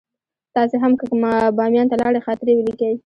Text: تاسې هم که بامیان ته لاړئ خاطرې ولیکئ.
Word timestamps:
تاسې 0.55 0.75
هم 0.83 0.93
که 0.99 1.05
بامیان 1.57 1.87
ته 1.91 1.95
لاړئ 2.01 2.21
خاطرې 2.27 2.53
ولیکئ. 2.55 2.95